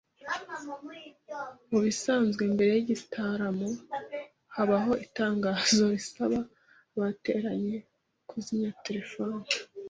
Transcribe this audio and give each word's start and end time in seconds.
Mubisanzwe 1.69 2.43
mbere 2.53 2.71
yigitaramo 2.75 3.69
habaho 4.55 4.93
itangazo 5.05 5.83
risaba 5.95 6.39
abateranye 6.95 7.75
kuzimya 8.29 8.71
terefone 8.85 9.45